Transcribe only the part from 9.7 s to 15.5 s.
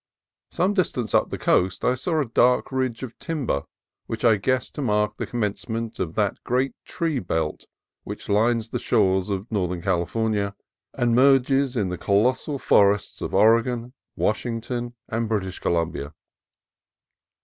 California and merges in the colossal forests of Oregon, Washington, and